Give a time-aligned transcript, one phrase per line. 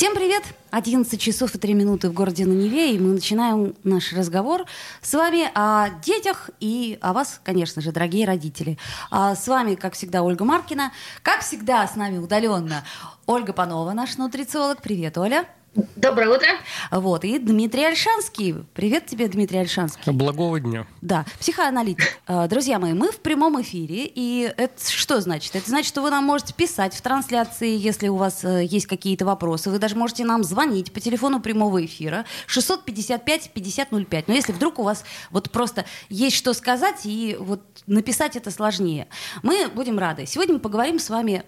[0.00, 0.42] Всем привет!
[0.70, 4.64] 11 часов и 3 минуты в городе на Неве, и мы начинаем наш разговор
[5.02, 8.78] с вами о детях и о вас, конечно же, дорогие родители.
[9.10, 10.90] А с вами, как всегда, Ольга Маркина.
[11.22, 12.82] Как всегда, с нами удаленно
[13.26, 14.80] Ольга Панова, наш нутрициолог.
[14.80, 15.44] Привет, Оля.
[15.74, 16.48] Доброе утро.
[16.90, 18.56] Вот, и Дмитрий Альшанский.
[18.74, 20.10] Привет тебе, Дмитрий Альшанский.
[20.10, 20.84] Благого дня.
[21.00, 22.18] Да, психоаналитик.
[22.26, 25.54] А, друзья мои, мы в прямом эфире, и это что значит?
[25.54, 29.24] Это значит, что вы нам можете писать в трансляции, если у вас э, есть какие-то
[29.24, 29.70] вопросы.
[29.70, 34.24] Вы даже можете нам звонить по телефону прямого эфира 655-5005.
[34.26, 39.06] Но если вдруг у вас вот просто есть что сказать, и вот написать это сложнее.
[39.44, 40.26] Мы будем рады.
[40.26, 41.44] Сегодня мы поговорим с вами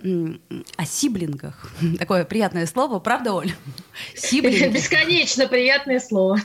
[0.77, 1.72] о сиблингах.
[1.98, 3.52] Такое приятное слово, правда, Оль?
[4.16, 4.68] Сиблинги.
[4.74, 6.41] Бесконечно приятное слово.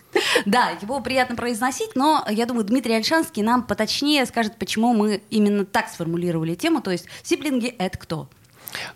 [0.46, 5.66] Да, его приятно произносить, но я думаю, Дмитрий Альшанский нам поточнее скажет, почему мы именно
[5.66, 6.82] так сформулировали тему.
[6.82, 8.30] То есть сиблинги— это кто?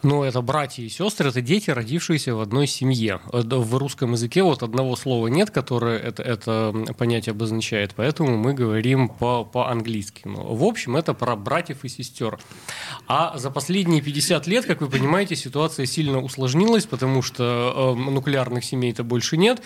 [0.04, 3.22] Ну, это братья и сестры, это дети, родившиеся в одной семье.
[3.32, 9.10] В русском языке вот одного слова нет, которое это, это понятие обозначает, поэтому мы говорим
[9.10, 10.24] по, по-английски.
[10.26, 12.40] Ну, в общем, это про братьев и сестер.
[13.08, 18.64] А за последние 50 лет, как вы понимаете, ситуация сильно усложнилась, потому что э, нуклеарных
[18.64, 19.62] семей-то больше нет.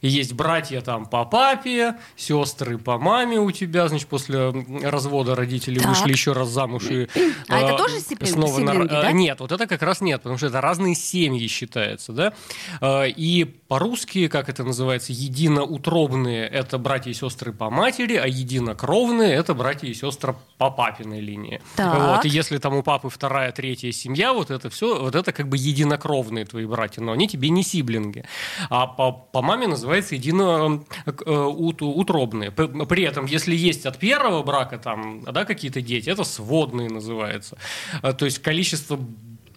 [0.00, 4.50] И есть братья там по папе, сестры по маме у тебя, значит, после
[4.82, 5.88] развода родители так.
[5.88, 7.08] вышли еще раз замуж и...
[7.48, 9.02] А э, это тоже сиблинги, снова сиблинги, на...
[9.02, 9.12] да?
[9.12, 12.32] Нет, вот это как раз нет, потому что это разные семьи считается, да.
[12.80, 19.32] Э, и по-русски, как это называется, единоутробные– это братья и сестры по матери, а единокровные–
[19.34, 21.60] это братья и сестры по папиной линии.
[21.76, 21.98] Так.
[21.98, 25.48] Вот, и если там у папы вторая, третья семья, вот это все, вот это как
[25.48, 28.24] бы единокровные твои братья, но они тебе не сиблинги.
[28.70, 32.52] А по, по маме называется единоутробные.
[32.56, 37.56] Э, при этом, если есть от первого брака там, да, какие-то дети, это сводные называются.
[38.02, 38.98] Э, то есть количество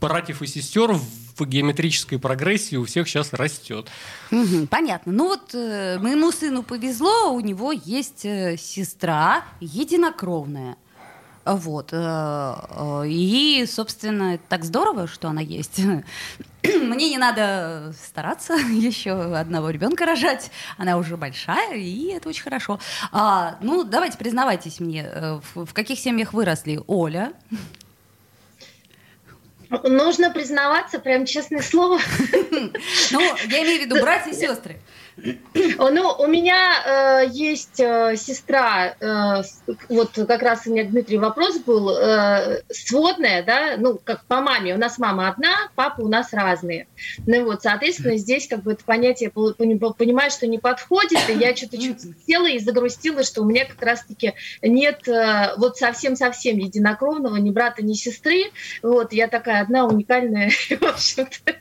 [0.01, 3.87] братьев и сестер в геометрической прогрессии у всех сейчас растет.
[4.69, 5.11] Понятно.
[5.13, 10.75] Ну вот э, моему сыну повезло, у него есть э, сестра единокровная.
[11.45, 11.89] Вот.
[11.91, 15.79] Э, э, и, собственно, так здорово, что она есть.
[16.63, 20.51] Мне не надо стараться еще одного ребенка рожать.
[20.77, 22.79] Она уже большая, и это очень хорошо.
[23.11, 27.33] А, ну, давайте признавайтесь мне, э, в, в каких семьях выросли Оля,
[29.83, 31.99] Нужно признаваться, прям честное слово.
[33.11, 34.77] Ну, я имею в виду братья и сестры.
[35.17, 39.43] Ну, у меня э, есть э, сестра, э,
[39.89, 44.73] вот как раз у меня, Дмитрий, вопрос был, э, сводная, да, ну, как по маме,
[44.73, 46.87] у нас мама одна, папа у нас разные.
[47.27, 51.77] Ну вот, соответственно, здесь как бы это понятие, понимаю, что не подходит, и я что-то
[51.77, 57.51] чуть села и загрустила, что у меня как раз-таки нет э, вот совсем-совсем единокровного ни
[57.51, 58.51] брата, ни сестры,
[58.81, 61.53] вот, я такая одна уникальная, в общем-то,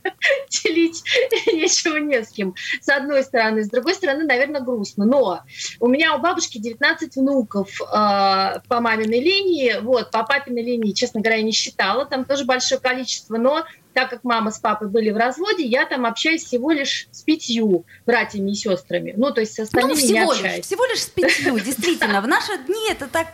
[0.50, 1.03] делить
[1.47, 2.55] нечего не с кем.
[2.81, 5.05] С одной стороны, с другой стороны, наверное, грустно.
[5.05, 5.43] Но
[5.78, 11.21] у меня у бабушки 19 внуков э, по маминой линии, вот, по папиной линии, честно
[11.21, 15.17] говоря, не считала, там тоже большое количество, но так как мама с папой были в
[15.17, 19.15] разводе, я там общаюсь всего лишь с пятью братьями и сестрами.
[19.17, 20.56] Ну, то есть с ну, остальными ну, всего не общаюсь.
[20.56, 22.21] Лишь, всего лишь с пятью, действительно.
[22.21, 23.28] В наши дни это так,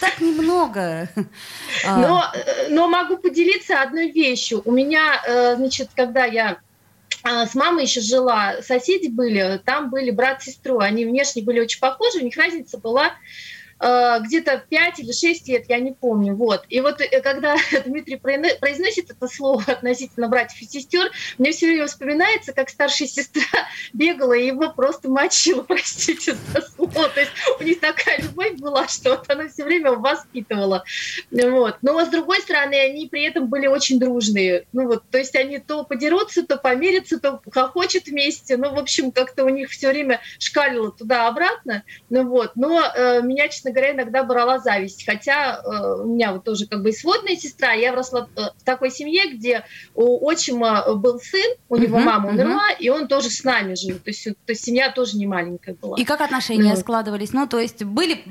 [0.00, 1.08] так немного.
[1.84, 4.62] Но, э, но могу поделиться одной вещью.
[4.64, 6.58] У меня, э, значит, когда я
[7.22, 11.60] а, с мамой еще жила, соседи были, там были брат с сестрой, они внешне были
[11.60, 13.12] очень похожи, у них разница была Э,
[13.78, 16.34] где-то 5 или 6 лет, я не помню.
[16.34, 16.64] Вот.
[16.68, 17.56] И вот э, когда
[17.86, 23.42] Дмитрий произносит это слово относительно братьев и сестер, мне все время вспоминается, как старшая сестра
[23.92, 27.08] бегала и его просто мочила, простите за слово.
[27.08, 30.84] То есть у них такая любовь была, что вот она все время воспитывала.
[31.30, 31.76] Вот.
[31.82, 34.66] Но с другой стороны, они при этом были очень дружные.
[34.72, 38.56] Ну вот, то есть они то подерутся, то помирятся, то хохочут вместе.
[38.56, 41.84] Ну, в общем, как-то у них все время шкалило туда-обратно.
[42.10, 42.52] Ну вот.
[42.56, 45.04] Но э, меня, честно честно говоря, иногда брала зависть.
[45.06, 48.64] Хотя э, у меня вот тоже как бы и сводная сестра, я выросла э, в
[48.64, 49.64] такой семье, где
[49.94, 52.78] у отчима был сын, у него uh-huh, мама умерла, uh-huh.
[52.78, 53.98] и он тоже с нами жил.
[53.98, 55.96] То есть, то есть семья тоже не маленькая была.
[55.98, 56.76] И как отношения ну.
[56.76, 57.32] складывались?
[57.32, 58.22] Ну, то есть были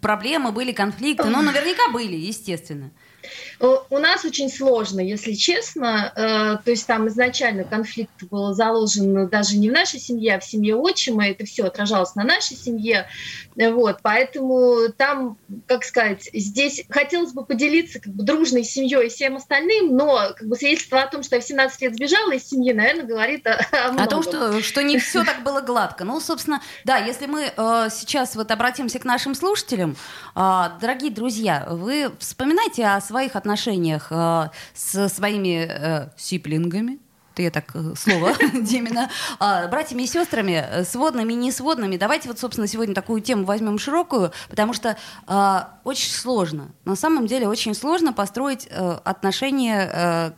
[0.00, 2.90] проблемы, были конфликты, но наверняка были, естественно.
[3.60, 6.12] У нас очень сложно, если честно.
[6.16, 10.44] Э, то есть там изначально конфликт был заложен даже не в нашей семье, а в
[10.44, 11.28] семье отчима.
[11.28, 13.06] Это все отражалось на нашей семье.
[13.56, 15.36] Вот, поэтому там,
[15.66, 20.48] как сказать, здесь хотелось бы поделиться как бы, дружной семьей и всем остальным, но как
[20.48, 23.58] бы, свидетельство о том, что я в 17 лет сбежала из семьи, наверное, говорит о,
[23.72, 24.06] о многом.
[24.06, 26.04] О том, что, что не все так было гладко.
[26.04, 29.96] Ну, собственно, да, если мы э, сейчас вот обратимся к нашим слушателям,
[30.34, 36.98] э, дорогие друзья, вы вспоминайте о своих отношениях э, с своими э, сиплингами,
[37.40, 41.96] я так э, слово Демина, а, братьями и сестрами, э, сводными и несводными.
[41.96, 44.96] Давайте вот, собственно, сегодня такую тему возьмем широкую, потому что
[45.26, 50.32] а, очень сложно, на самом деле очень сложно построить а, отношения а,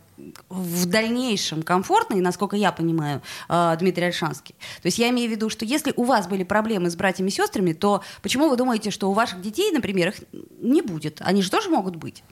[0.48, 4.54] в дальнейшем комфортные, насколько я понимаю, Дмитрий Альшанский.
[4.80, 7.32] То есть я имею в виду, что если у вас были проблемы с братьями и
[7.32, 10.16] сестрами, то почему вы думаете, что у ваших детей, например, их
[10.60, 11.20] не будет?
[11.22, 12.22] Они же тоже могут быть.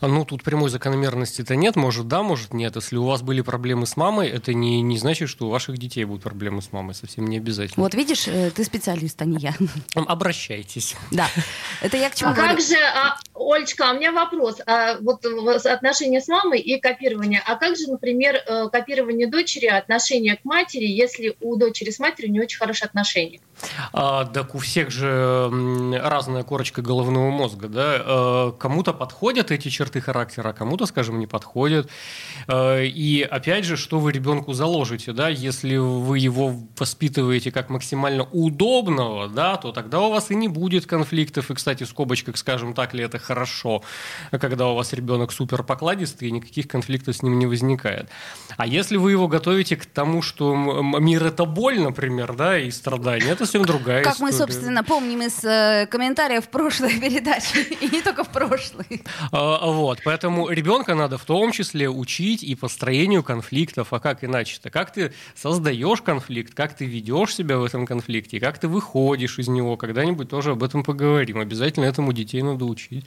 [0.00, 1.76] А, ну, тут прямой закономерности-то нет.
[1.76, 2.76] Может, да, может, нет.
[2.76, 6.04] Если у вас были проблемы с мамой, это не, не значит, что у ваших детей
[6.04, 6.94] будут проблемы с мамой.
[6.94, 7.82] Совсем не обязательно.
[7.82, 9.54] Вот видишь, э, ты специалист, а не я.
[9.94, 10.96] Обращайтесь.
[11.10, 11.28] Да.
[11.80, 12.56] Это я к чему а говорю.
[12.56, 14.60] как же, а, Олечка, а у меня вопрос.
[14.66, 15.24] А, вот
[15.66, 17.42] отношения с мамой и копирование.
[17.46, 22.32] А как же, например, э, копирование дочери, отношение к матери, если у дочери с матерью
[22.32, 23.40] не очень хорошие отношения?
[23.92, 25.50] А, так у всех же
[26.02, 28.02] разная корочка головного мозга, да.
[28.04, 31.88] Э, кому-то подходят эти черты характера, а кому-то, скажем, не подходят.
[32.48, 38.24] Э, и опять же, что вы ребенку заложите, да, если вы его воспитываете как максимально
[38.24, 41.50] удобного, да, то тогда у вас и не будет конфликтов.
[41.50, 43.82] И, кстати, в скобочках, скажем так ли это хорошо,
[44.30, 48.08] когда у вас ребенок супер покладистый, и никаких конфликтов с ним не возникает.
[48.56, 53.30] А если вы его готовите к тому, что мир это боль, например, да, и страдания,
[53.30, 54.32] это совсем другая Как история.
[54.32, 59.02] мы, собственно, помним из э, комментариев прошлой передачи, и не только в прошлой.
[59.32, 64.70] А, вот, поэтому ребенка надо в том числе учить и построению конфликтов, а как иначе-то?
[64.70, 69.48] Как ты создаешь конфликт, как ты ведешь себя в этом конфликте, как ты выходишь из
[69.48, 71.38] него, когда-нибудь тоже об этом поговорим.
[71.38, 73.06] Обязательно этому детей надо учить.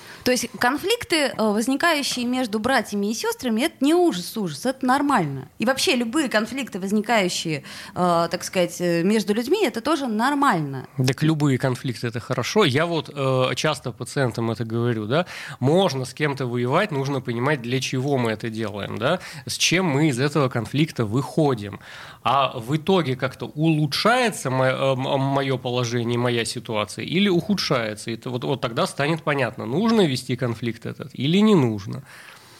[0.23, 5.47] То есть конфликты, э, возникающие между братьями и сестрами, это не ужас, ужас, это нормально.
[5.59, 7.63] И вообще любые конфликты, возникающие,
[7.95, 10.87] э, так сказать, э, между людьми, это тоже нормально.
[10.97, 12.65] Так любые конфликты это хорошо.
[12.65, 13.11] Я вот
[13.55, 15.25] часто пациентам это говорю, да,
[15.59, 20.09] можно с кем-то воевать, нужно понимать, для чего мы это делаем, да, с чем мы
[20.09, 21.79] из этого конфликта выходим.
[22.23, 28.11] А в итоге как-то улучшается мое положение, моя ситуация или ухудшается.
[28.11, 32.03] Это вот, вот тогда станет понятно, нужно вести конфликт этот или не нужно.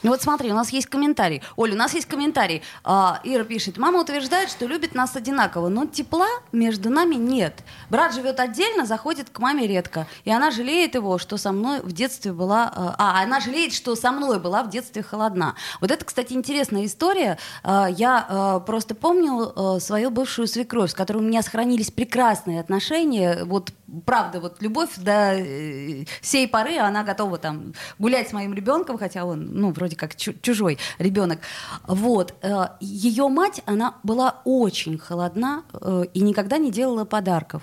[0.04, 1.44] Ну вот смотри, у нас есть комментарий.
[1.56, 2.64] Оля, у нас есть комментарий.
[2.84, 7.64] А, Ира пишет, мама утверждает, что любит нас одинаково, но тепла между нами нет.
[7.90, 10.08] Брат живет отдельно, заходит к маме редко.
[10.26, 12.72] И она жалеет его, что со мной в детстве была...
[12.76, 15.56] А, а она жалеет, что со мной была в детстве холодна.
[15.82, 17.38] Вот это, кстати, интересная история.
[17.64, 23.44] А, я а, просто помню свою бывшую свекровь, с которой у меня сохранились прекрасные отношения.
[23.44, 23.72] Вот
[24.06, 29.26] правда, вот любовь до э, сей поры, она готова там гулять с моим ребенком, хотя
[29.26, 31.40] он, ну, вроде как чужой ребенок.
[31.88, 32.34] Вот.
[32.42, 37.62] Э, Ее мать, она была очень холодна э, и никогда не делала подарков.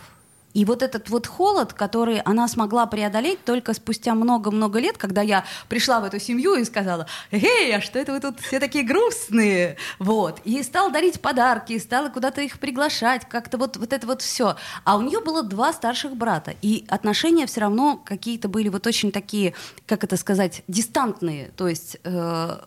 [0.58, 5.44] И вот этот вот холод, который она смогла преодолеть только спустя много-много лет, когда я
[5.69, 9.76] пришла в эту семью и сказала, «Эй, а что это вы тут все такие грустные?»
[10.00, 10.40] Вот.
[10.43, 14.56] И стала дарить подарки, и стала куда-то их приглашать, как-то вот, вот это вот все.
[14.82, 19.12] А у нее было два старших брата, и отношения все равно какие-то были вот очень
[19.12, 19.54] такие,
[19.87, 21.52] как это сказать, дистантные.
[21.56, 22.58] То есть, э,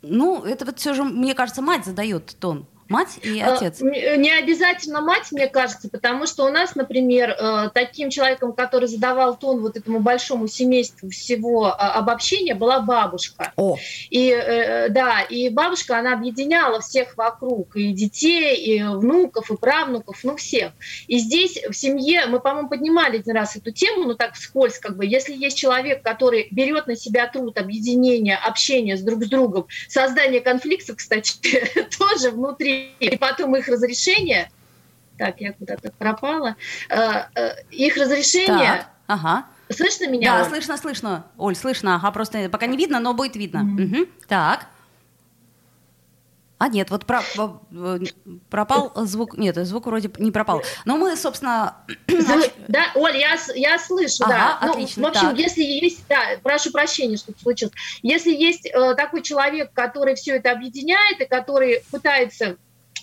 [0.00, 3.80] ну, это вот все же, мне кажется, мать задает тон Мать и э, отец?
[3.80, 9.36] Не обязательно мать, мне кажется, потому что у нас, например, э, таким человеком, который задавал
[9.36, 13.52] тон вот этому большому семейству всего а, обобщения, была бабушка.
[13.56, 13.78] О.
[14.10, 20.20] И э, да, и бабушка, она объединяла всех вокруг, и детей, и внуков, и правнуков,
[20.22, 20.72] ну всех.
[21.06, 24.96] И здесь в семье, мы, по-моему, поднимали один раз эту тему, ну так вскользь, как
[24.96, 29.66] бы, если есть человек, который берет на себя труд объединения, общения с друг с другом,
[29.88, 31.34] создание конфликтов, кстати,
[31.98, 34.50] тоже внутри и потом их разрешение,
[35.18, 36.56] так, я куда-то пропала,
[36.88, 36.96] э,
[37.34, 38.78] э, их разрешение...
[38.78, 39.46] Так, ага.
[39.70, 40.38] Слышно меня?
[40.38, 40.48] Да, Оль?
[40.48, 41.26] слышно, слышно.
[41.38, 43.58] Оль, слышно, ага, просто пока не видно, но будет видно.
[43.58, 44.02] Mm-hmm.
[44.02, 44.10] Угу.
[44.28, 44.66] Так.
[46.58, 47.22] А нет, вот про,
[47.72, 47.98] э,
[48.48, 49.36] пропал звук.
[49.36, 50.62] Нет, звук вроде не пропал.
[50.84, 51.76] Но мы, собственно...
[52.68, 54.70] Да, Оль, я, я слышу, ага, да.
[54.70, 55.38] Отлично, ну, в общем, так.
[55.38, 56.06] если есть...
[56.08, 57.74] Да, прошу прощения, что случилось.
[58.02, 62.56] Если есть э, такой человек, который все это объединяет и который пытается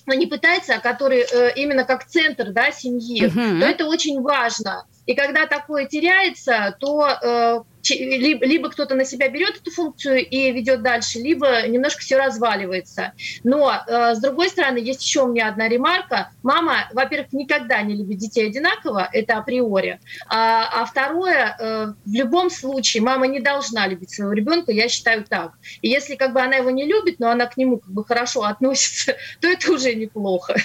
[0.07, 3.59] не пытается, а который э, именно как центр да, семьи, uh-huh.
[3.59, 4.85] то это очень важно.
[5.05, 10.51] И когда такое теряется, то э, либо, либо кто-то на себя берет эту функцию и
[10.51, 13.13] ведет дальше, либо немножко все разваливается.
[13.43, 16.31] Но, э, с другой стороны, есть еще у меня одна ремарка.
[16.43, 19.99] Мама, во-первых, никогда не любит детей одинаково, это априори.
[20.27, 25.23] А, а второе, э, в любом случае, мама не должна любить своего ребенка, я считаю
[25.23, 25.53] так.
[25.81, 28.43] И если как бы она его не любит, но она к нему как бы хорошо
[28.43, 30.55] относится, то это уже неплохо.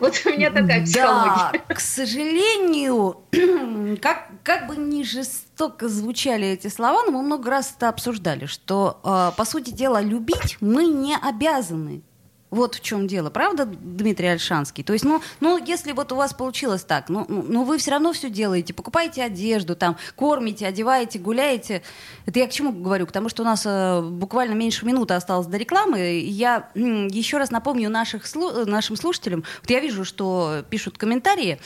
[0.00, 1.62] Вот у меня такая психология.
[1.68, 3.18] Да, к сожалению,
[4.00, 9.00] как, как бы ни жестоко звучали эти слова, но мы много раз это обсуждали, что,
[9.02, 12.02] э, по сути дела, любить мы не обязаны.
[12.50, 14.82] Вот в чем дело, правда, Дмитрий Альшанский?
[14.82, 17.90] То есть, ну, ну, если вот у вас получилось так, ну, ну, ну вы все
[17.90, 21.82] равно все делаете, покупаете одежду, там, кормите, одеваете, гуляете.
[22.24, 23.06] Это я к чему говорю?
[23.06, 26.20] К тому, что у нас э, буквально меньше минуты осталось до рекламы.
[26.20, 31.58] Я э, еще раз напомню наших, нашим слушателям, вот я вижу, что пишут комментарии,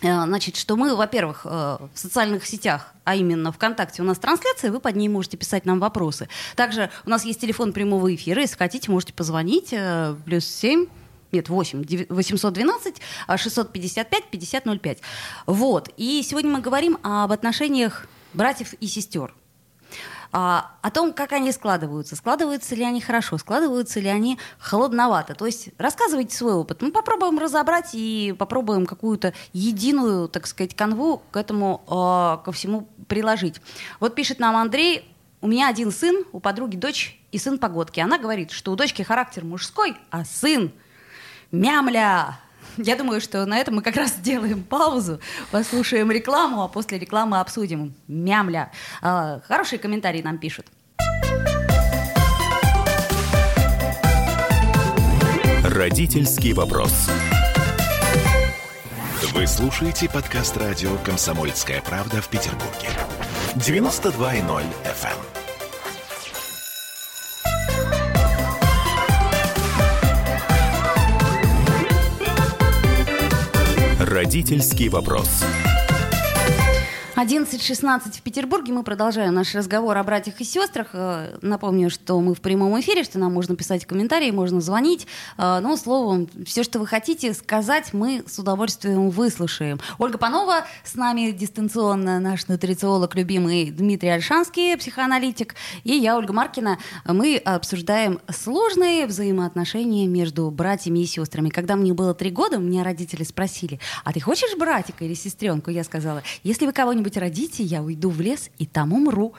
[0.00, 4.80] значит, что мы, во-первых, э, в социальных сетях, а именно ВКонтакте у нас трансляция, вы
[4.80, 6.28] под ней можете писать нам вопросы.
[6.54, 10.86] Также у нас есть телефон прямого эфира, если хотите, можете позвонить, э, плюс 7
[11.32, 13.00] нет, 8, 812
[13.36, 14.98] 655 5005.
[15.46, 15.90] Вот.
[15.96, 19.34] И сегодня мы говорим об отношениях братьев и сестер
[20.32, 22.16] а, о том, как они складываются.
[22.16, 25.34] Складываются ли они хорошо, складываются ли они холодновато.
[25.34, 26.82] То есть рассказывайте свой опыт.
[26.82, 32.88] Мы попробуем разобрать и попробуем какую-то единую, так сказать, канву к этому, э, ко всему
[33.08, 33.60] приложить.
[34.00, 38.00] Вот пишет нам Андрей, у меня один сын, у подруги дочь и сын погодки.
[38.00, 40.72] Она говорит, что у дочки характер мужской, а сын
[41.52, 42.40] мямля,
[42.76, 45.20] я думаю, что на этом мы как раз сделаем паузу,
[45.50, 47.94] послушаем рекламу, а после рекламы обсудим.
[48.08, 48.70] Мямля.
[49.02, 50.66] А, хорошие комментарии нам пишут.
[55.62, 57.08] Родительский вопрос.
[59.34, 62.88] Вы слушаете подкаст радио «Комсомольская правда» в Петербурге.
[63.56, 65.35] 92.0 FM.
[74.16, 75.44] Родительский вопрос.
[77.16, 78.74] 11.16 в Петербурге.
[78.74, 80.88] Мы продолжаем наш разговор о братьях и сестрах.
[80.92, 85.06] Э, напомню, что мы в прямом эфире, что нам можно писать комментарии, можно звонить.
[85.38, 89.80] Ну, словом, все, что вы хотите сказать, мы с удовольствием выслушаем.
[89.98, 95.54] Ольга Панова с нами дистанционно, наш нутрициолог любимый Дмитрий Альшанский, психоаналитик,
[95.84, 96.78] и я, Ольга Маркина.
[97.06, 101.48] Мы обсуждаем сложные взаимоотношения между братьями и сестрами.
[101.48, 105.70] Когда мне было три года, меня родители спросили, а ты хочешь братика или сестренку?
[105.70, 109.34] Я сказала, если вы кого-нибудь кого-нибудь родите, я уйду в лес и там умру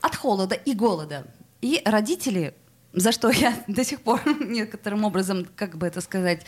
[0.00, 1.26] от холода и голода.
[1.60, 2.54] И родители
[2.94, 6.44] за что я до сих пор некоторым образом, как бы это сказать,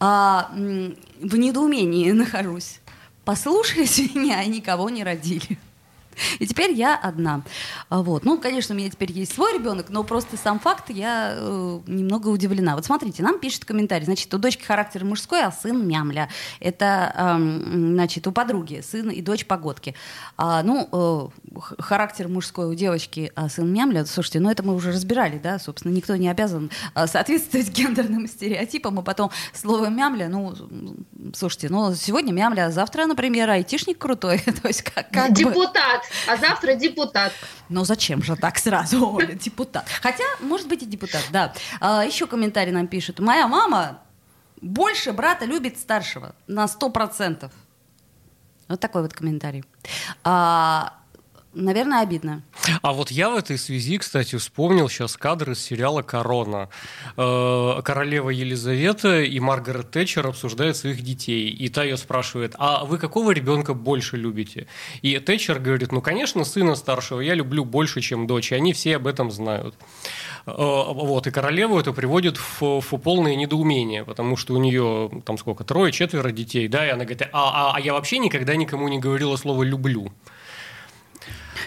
[0.00, 2.80] а, в недоумении нахожусь.
[3.24, 5.58] Послушались меня, и никого не родили.
[6.38, 7.42] И теперь я одна.
[7.88, 8.24] А, вот.
[8.24, 12.28] Ну, конечно, у меня теперь есть свой ребенок, но просто сам факт я э, немного
[12.28, 12.74] удивлена.
[12.74, 14.04] Вот смотрите, нам пишет комментарий.
[14.04, 16.28] Значит, у дочки характер мужской, а сын мямля.
[16.60, 19.94] Это, э, значит, у подруги сын и дочь погодки.
[20.36, 24.04] А, ну, э, характер мужской у девочки, а сын мямля.
[24.04, 28.98] Слушайте, ну это мы уже разбирали, да, собственно, никто не обязан э, соответствовать гендерным стереотипам,
[28.98, 30.54] а потом слово мямля, ну,
[31.34, 34.38] слушайте, ну, сегодня мямля, а завтра, например, айтишник крутой.
[34.62, 37.32] То есть как, как Депутат а завтра депутат.
[37.68, 39.88] Ну зачем же так сразу, Оля, депутат?
[40.02, 41.52] Хотя, может быть, и депутат, да.
[41.80, 43.18] А, еще комментарий нам пишет.
[43.18, 44.00] Моя мама
[44.60, 47.52] больше брата любит старшего на сто процентов.
[48.68, 49.64] Вот такой вот комментарий.
[50.24, 50.94] А,
[51.56, 52.42] наверное, обидно.
[52.82, 56.68] А вот я в этой связи, кстати, вспомнил сейчас кадры из сериала «Корона».
[57.16, 61.50] Э, королева Елизавета и Маргарет Тэтчер обсуждают своих детей.
[61.50, 64.66] И та ее спрашивает, а вы какого ребенка больше любите?
[65.02, 68.52] И Тэтчер говорит, ну, конечно, сына старшего я люблю больше, чем дочь.
[68.52, 69.74] И они все об этом знают.
[70.46, 75.38] Э, вот, и королеву это приводит в, в полное недоумение, потому что у нее там
[75.38, 78.88] сколько, трое, четверо детей, да, и она говорит, а, а, а я вообще никогда никому
[78.88, 80.12] не говорила слово «люблю».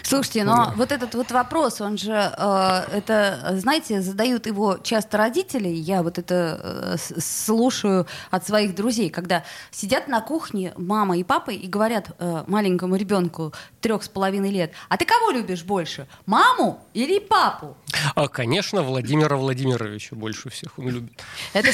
[0.02, 5.68] Слушайте, но вот этот вот вопрос, он же, э, это, знаете, задают его часто родители.
[5.68, 11.50] Я вот это э, слушаю от своих друзей, когда сидят на кухне мама и папа
[11.50, 16.84] и говорят э, маленькому ребенку трех с половиной лет, а ты кого любишь больше, маму
[16.94, 17.76] или папу?
[18.14, 21.12] А, конечно, Владимира Владимировича больше всех он любит.
[21.52, 21.72] Это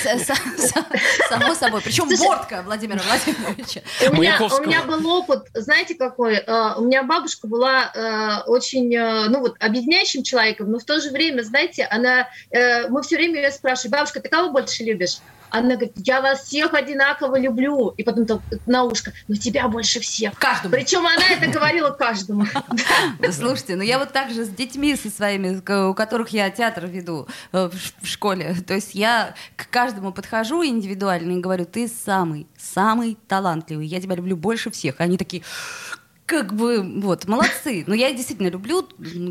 [1.28, 1.80] само собой.
[1.82, 3.80] Причем бортка Владимира Владимировича.
[4.08, 6.36] У меня был опыт, знаете какой?
[6.36, 11.00] Э, у меня бабушка была э, очень, э, ну вот, объединяющим человеком, но в то
[11.00, 15.18] же время, знаете, она, мы все время ее спрашиваем, бабушка, ты кого больше любишь?
[15.50, 17.90] Она говорит, я вас всех одинаково люблю.
[17.90, 20.38] И потом то на ушко, но тебя больше всех.
[20.38, 20.74] Каждому.
[20.74, 22.46] Причем она это говорила каждому.
[23.32, 27.26] Слушайте, ну я вот так же с детьми со своими, у которых я театр веду
[27.52, 27.70] э,
[28.02, 28.56] в школе.
[28.66, 33.86] То есть я к каждому подхожу индивидуально и говорю, ты самый, самый талантливый.
[33.86, 34.96] Я тебя люблю больше всех.
[34.98, 35.42] Они такие,
[36.26, 37.84] как бы, вот, молодцы.
[37.86, 38.86] Но я действительно люблю,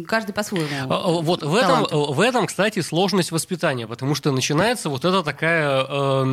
[0.08, 0.68] каждый по-своему.
[0.90, 5.22] А, а, вот в этом, в этом, кстати, сложность воспитания, потому что начинается вот эта
[5.22, 6.24] такая э,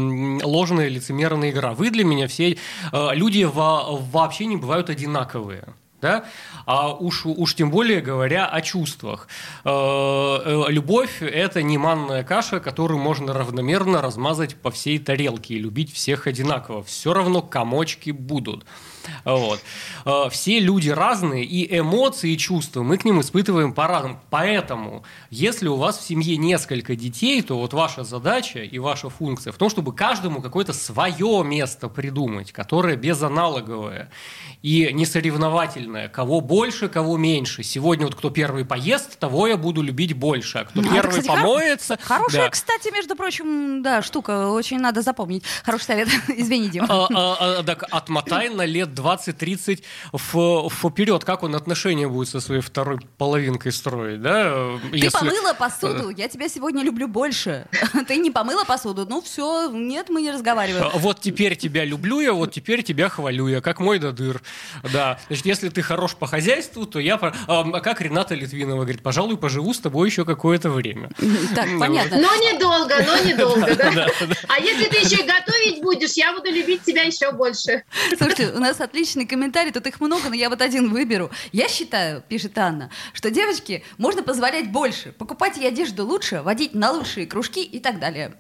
[0.45, 1.73] ложная лицемерная игра.
[1.73, 2.53] Вы для меня все
[2.93, 6.25] э, люди во, вообще не бывают одинаковые да?
[6.67, 9.29] а уж, уж тем более говоря о чувствах.
[9.65, 15.59] Э, э, любовь– это не манная каша, которую можно равномерно размазать по всей тарелке и
[15.59, 16.83] любить всех одинаково.
[16.83, 18.67] Все равно комочки будут.
[19.25, 19.61] Вот.
[20.05, 24.21] Э, все люди разные, и эмоции, и чувства мы к ним испытываем по-разному.
[24.31, 29.53] Поэтому, если у вас в семье несколько детей, то вот ваша задача и ваша функция
[29.53, 34.11] в том, чтобы каждому какое-то свое место придумать, которое безаналоговое
[34.63, 34.91] и
[35.93, 36.09] несоревновательное.
[36.09, 37.63] Кого больше, кого меньше.
[37.63, 40.59] Сегодня вот кто первый поест, того я буду любить больше.
[40.59, 41.99] А кто ну, первый это, кстати, помоется...
[42.03, 42.51] Хорошая, да.
[42.51, 44.49] кстати, между прочим, да, штука.
[44.49, 45.45] Очень надо запомнить.
[45.65, 46.09] Хороший совет.
[46.29, 46.87] Извини, Дима.
[46.89, 49.83] А, а, а, так отмотай на лет 20-30
[50.15, 51.25] вперед.
[51.25, 54.79] Как он отношения будет со своей второй половинкой строить, да?
[54.91, 55.19] Ты Если...
[55.19, 57.67] помыла посуду, я тебя сегодня люблю больше.
[58.09, 60.87] Ты не помыла посуду, ну все, нет, мы не разговариваем.
[60.93, 64.43] А, вот теперь тебя люблю я, вот теперь тебя хвалю я, как мой додыр.
[64.93, 69.37] Да, значит, если ты хорош по хозяйству, то я, а, как Рената Литвинова говорит, пожалуй,
[69.37, 71.11] поживу с тобой еще какое-то время.
[71.55, 72.19] Так, понятно.
[72.19, 74.07] Но недолго, но недолго, да?
[74.49, 77.85] А если ты еще и готовить будешь, я буду любить тебя еще больше.
[78.17, 81.31] Слушайте, у нас отличный комментарий, тут их много, но я вот один выберу.
[81.53, 86.93] Я считаю, пишет Анна, что девочке можно позволять больше, покупать ей одежду лучше, водить на
[86.93, 88.35] лучшие кружки и так далее.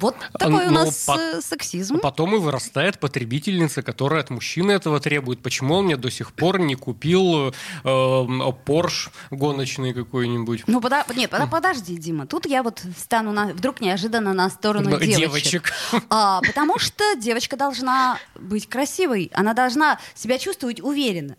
[0.00, 1.98] Вот такой у нас по- э, сексизм.
[2.00, 5.40] Потом и вырастает потребительница, которая от мужчины этого требует.
[5.42, 7.52] Почему он мне до сих пор не купил
[7.84, 10.64] э, Порш гоночный какой-нибудь?
[10.66, 12.26] Ну, пода- нет, пода- подожди, Дима.
[12.26, 15.18] Тут я вот стану на, вдруг неожиданно на сторону девочек.
[15.18, 15.72] девочек.
[16.10, 19.30] А, потому что девочка должна быть красивой.
[19.34, 21.36] Она должна себя чувствовать уверенно.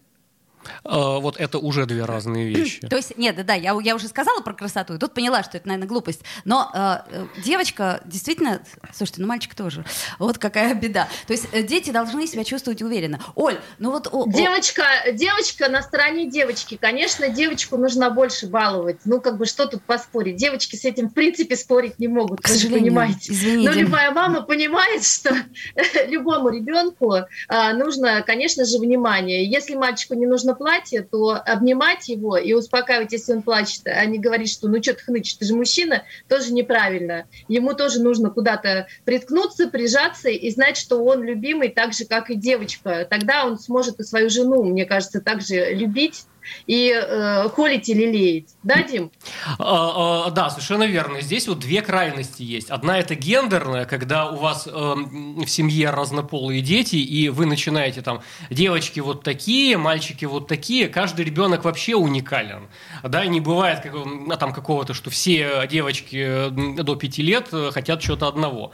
[0.84, 2.88] А, вот это уже две разные вещи.
[2.88, 5.68] То есть, нет, да, я, я уже сказала про красоту, и тут поняла, что это,
[5.68, 6.22] наверное, глупость.
[6.46, 8.62] Но э, девочка действительно,
[8.94, 9.86] слушайте, ну мальчик тоже.
[10.18, 11.08] Вот какая беда.
[11.28, 13.20] То есть э, дети должны себя чувствовать уверенно.
[13.36, 14.08] Оль, ну вот...
[14.12, 16.78] О, девочка, девочка на стороне девочки.
[16.80, 18.98] Конечно, девочку нужно больше баловать.
[19.06, 20.36] Ну, как бы, что тут поспорить?
[20.36, 23.32] Девочки с этим, в принципе, спорить не могут, К вы же понимаете.
[23.32, 23.70] Извините.
[23.70, 25.36] Но любая мама понимает, что
[26.08, 29.50] любому ребенку э, нужно, конечно же, внимание.
[29.50, 34.20] Если мальчику не нужно платье, то обнимать его и успокаивать, если он плачет, а не
[34.20, 37.26] говорить, что ну что ты хнычешь, ты же мужчина, тоже неправильно.
[37.48, 42.36] Ему тоже нужно куда-то приткнуться, прижаться и знать, что он любимый так же, как и
[42.36, 43.08] девочка.
[43.10, 46.26] Тогда он сможет и свою жену, мне кажется, также любить
[46.68, 48.56] и э, холить или лелеять.
[48.64, 49.12] Да, Дим?
[49.58, 51.22] А, а, да, совершенно верно.
[51.22, 52.70] Здесь вот две крайности есть.
[52.70, 58.22] Одна это гендерная, когда у вас э, в семье разнополые дети, и вы начинаете там
[58.50, 60.88] девочки вот такие, мальчики вот такие.
[60.88, 62.70] Каждый ребенок вообще уникален.
[63.04, 67.72] Да, и не бывает как, а, там какого-то, что все девочки до пяти лет э,
[67.72, 68.72] хотят чего-то одного.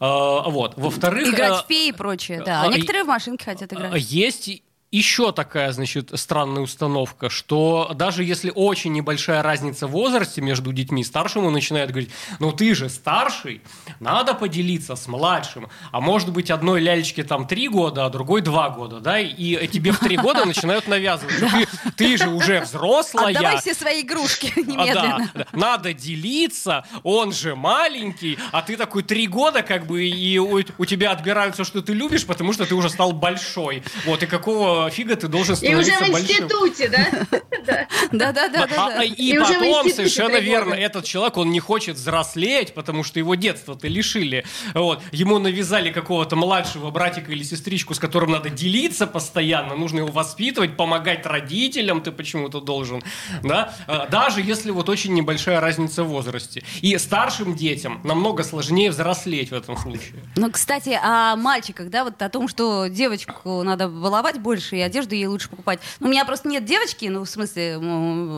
[0.00, 0.72] Вот.
[0.76, 1.28] Во-вторых...
[1.28, 2.62] Играть в феи и прочее, да.
[2.62, 4.02] А некоторые в машинке хотят играть.
[4.02, 4.50] Есть
[4.92, 11.02] еще такая, значит, странная установка, что даже если очень небольшая разница в возрасте между детьми,
[11.02, 13.62] старшему начинает говорить, ну ты же старший,
[14.00, 18.68] надо поделиться с младшим, а может быть одной лялечке там три года, а другой два
[18.68, 23.28] года, да, и тебе в три года начинают навязывать, ты, ты же уже взрослая.
[23.28, 25.30] Отдавай все свои игрушки немедленно.
[25.34, 30.38] А, да, надо делиться, он же маленький, а ты такой три года как бы, и
[30.38, 33.82] у, у тебя отбирают все, что ты любишь, потому что ты уже стал большой.
[34.04, 36.06] Вот, и какого фига ты должен становиться большим?
[36.06, 37.86] И уже в институте, да?
[38.12, 38.68] Да-да-да.
[38.76, 43.88] А, и потом, совершенно верно, этот человек, он не хочет взрослеть, потому что его детство-то
[43.88, 44.44] лишили.
[44.74, 45.02] Вот.
[45.12, 50.76] Ему навязали какого-то младшего братика или сестричку, с которым надо делиться постоянно, нужно его воспитывать,
[50.76, 53.02] помогать родителям ты почему-то должен.
[53.42, 53.74] Да?
[53.86, 56.62] А, даже если вот очень небольшая разница в возрасте.
[56.80, 60.22] И старшим детям намного сложнее взрослеть в этом случае.
[60.36, 65.14] Ну, кстати, о мальчиках, да, вот о том, что девочку надо баловать больше, и одежду
[65.14, 65.80] ей лучше покупать.
[66.00, 67.74] Ну, у меня просто нет девочки, ну, в смысле,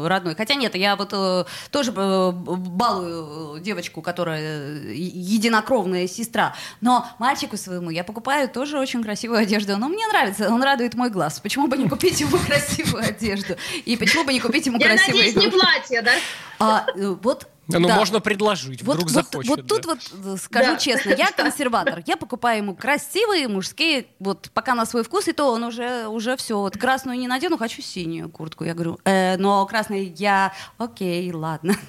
[0.07, 0.35] родной.
[0.35, 6.55] Хотя нет, я вот э, тоже э, балую девочку, которая э, единокровная сестра.
[6.81, 9.77] Но мальчику своему я покупаю тоже очень красивую одежду.
[9.77, 11.41] Но мне нравится, он радует мой глаз.
[11.41, 13.57] Почему бы не купить ему красивую одежду?
[13.85, 15.23] И почему бы не купить ему красивую...
[15.23, 16.13] Я надеюсь, не платье, да?
[16.59, 17.97] А, э, вот Ну, Да.
[17.97, 19.49] можно предложить, Вот, вдруг вот, захочет.
[19.49, 19.89] вот тут да.
[19.89, 20.77] вот э, скажу Да.
[20.79, 22.03] честно, я консерватор.
[22.07, 26.37] Я покупаю ему красивые мужские, вот пока на свой вкус, и то он уже, уже
[26.37, 26.59] все.
[26.59, 28.65] Вот красную не надену, хочу синюю куртку.
[28.65, 30.53] Я говорю, «Э, но красный я...
[30.79, 31.75] Окей, ладно.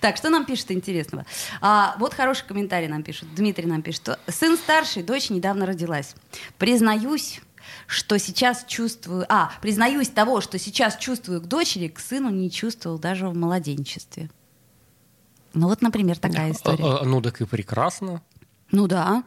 [0.00, 1.24] Так, что нам пишет интересного?
[1.60, 3.34] А, вот хороший комментарий нам пишет.
[3.34, 6.14] Дмитрий нам пишет, что сын старший, дочь недавно родилась.
[6.58, 7.40] Признаюсь,
[7.86, 9.24] что сейчас чувствую...
[9.28, 14.30] А, признаюсь того, что сейчас чувствую к дочери, к сыну не чувствовал даже в младенчестве.
[15.54, 16.84] Ну вот, например, такая история.
[16.84, 18.22] А, а, ну так и прекрасно.
[18.72, 19.22] Ну да.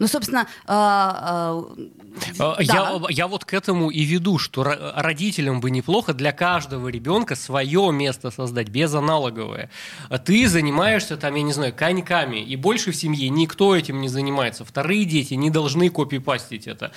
[0.00, 1.62] Ну, собственно, а,
[2.38, 2.62] А, да.
[2.64, 7.36] Я, я вот к этому и веду, что ро- родителям бы неплохо для каждого ребенка
[7.36, 9.70] свое место создать, безаналоговое.
[10.24, 14.64] Ты занимаешься там, я не знаю, коньками, и больше в семье никто этим не занимается.
[14.64, 16.90] Вторые дети не должны копипастить это.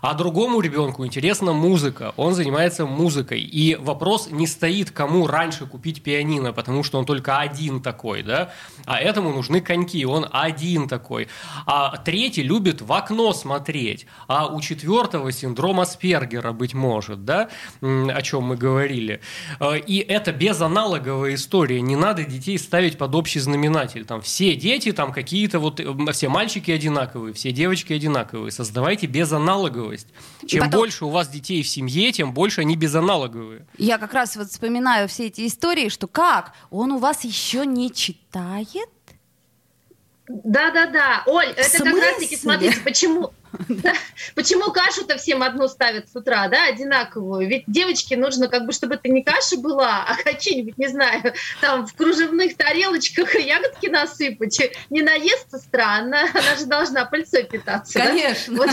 [0.00, 3.40] А другому ребенку интересна музыка, он занимается музыкой.
[3.40, 8.52] И вопрос не стоит, кому раньше купить пианино, потому что он только один такой, да?
[8.84, 11.28] А этому нужны коньки, он один такой.
[11.66, 14.06] А третий любит в окно смотреть.
[14.26, 17.48] А у четвертого синдром Аспергера, быть может, да?
[17.80, 19.20] О чем мы говорили.
[19.60, 21.80] Э, И это безаналоговая история.
[21.80, 24.04] Не надо детей ставить под общий знаменатель.
[24.04, 28.50] Там все дети, там какие-то вот, э, все мальчики одинаковые, все девочки одинаковые.
[28.50, 29.06] Создавайте
[29.88, 30.08] безаналоговость.
[30.46, 33.66] Чем потом- больше у вас детей в семье, тем больше они безаналоговые.
[33.78, 36.52] я как раз вот вспоминаю все эти истории, что как?
[36.70, 38.88] Он у вас еще не читает?
[40.28, 41.22] Да-да-да.
[41.26, 42.36] Оль, это как раз-таки, смысле?
[42.36, 43.32] смотрите, почему...
[44.34, 47.48] Почему кашу-то всем одну ставят с утра, да, одинаковую?
[47.48, 51.86] Ведь девочке нужно, как бы, чтобы это не каша была, а какие-нибудь, не знаю, там
[51.86, 54.60] в кружевных тарелочках ягодки насыпать.
[54.90, 57.98] Не наестся странно, она же должна пыльцой питаться.
[57.98, 58.06] да?
[58.06, 58.56] Конечно.
[58.56, 58.70] Вот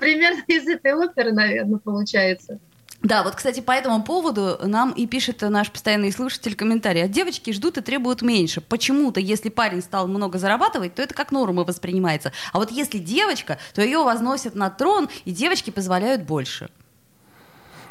[0.00, 2.58] примерно из этой оперы, наверное, получается.
[3.02, 7.08] Да, вот, кстати, по этому поводу нам и пишет наш постоянный слушатель комментарий.
[7.08, 8.60] Девочки ждут и требуют меньше.
[8.60, 12.32] Почему-то, если парень стал много зарабатывать, то это как норма воспринимается.
[12.52, 16.70] А вот если девочка, то ее возносят на трон, и девочки позволяют больше.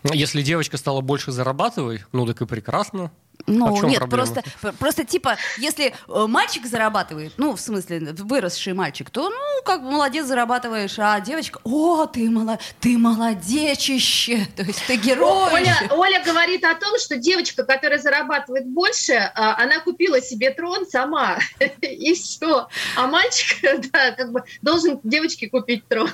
[0.03, 3.11] Если девочка стала больше зарабатывать, ну так и прекрасно.
[3.47, 4.07] Ну, А нет, проблема?
[4.07, 4.43] просто,
[4.79, 9.91] просто типа, если э, мальчик зарабатывает, ну, в смысле, выросший мальчик, то, ну, как бы
[9.91, 15.53] молодец зарабатываешь, а девочка, о, ты, мало, ты молодечище, то есть ты герой.
[15.53, 20.85] Оля, Оля говорит о том, что девочка, которая зарабатывает больше, а, она купила себе трон
[20.87, 21.39] сама,
[21.81, 22.67] и все.
[22.95, 23.57] А мальчик,
[23.91, 26.09] да, как бы должен девочке купить трон,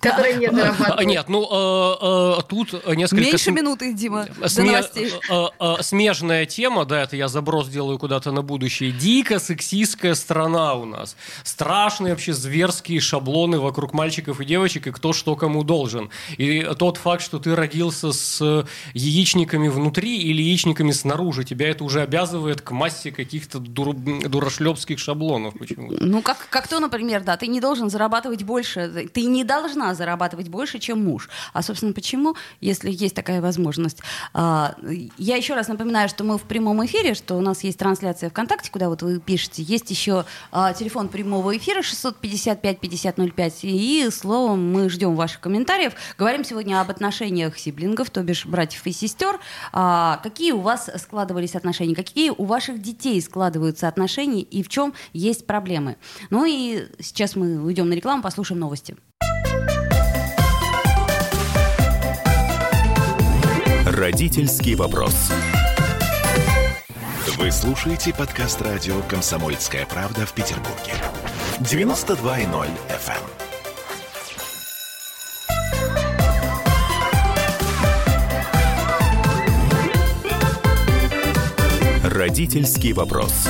[0.00, 1.06] который не зарабатывает.
[1.06, 3.22] Нет, ну э, э, тут несколько...
[3.22, 5.12] Меньше минуты, Дима, до новостей.
[5.82, 8.92] смежная тема, да, это я заброс делаю куда-то на будущее.
[8.92, 11.16] Дико сексистская страна у нас.
[11.44, 16.10] Страшные вообще зверские шаблоны вокруг мальчиков и девочек, и кто что кому должен.
[16.36, 22.02] И тот факт, что ты родился с яичниками внутри или яичниками снаружи, тебя это уже
[22.02, 23.94] обязывает к массе каких-то дур...
[23.94, 26.02] дурашлепских шаблонов почему-то.
[26.02, 30.48] Ну, как, как то, например, да, ты не должен зарабатывать больше, ты не должна зарабатывать
[30.48, 31.28] больше, чем муж.
[31.52, 33.98] А, собственно, почему, если есть такая возможность?
[34.32, 34.74] А,
[35.18, 38.72] я еще раз напоминаю, что мы в прямом эфире, что у нас есть трансляция ВКонтакте,
[38.72, 39.62] куда вот вы пишете.
[39.62, 43.52] Есть еще а, телефон прямого эфира 655-5005.
[43.62, 45.92] И, словом, мы ждем ваших комментариев.
[46.18, 49.38] Говорим сегодня об отношениях сиблингов, то бишь братьев и сестер.
[49.72, 51.94] А, какие у вас складывались отношения?
[51.94, 54.42] Какие у ваших детей складываются отношения?
[54.42, 55.98] И в чем есть проблемы?
[56.30, 58.96] Ну и сейчас мы уйдем на рекламу, послушаем новости.
[63.86, 65.30] Родительский вопрос.
[67.40, 70.92] Вы слушаете подкаст радио «Комсомольская правда» в Петербурге.
[71.60, 73.22] 92.0 FM.
[82.14, 83.48] Родительский вопрос.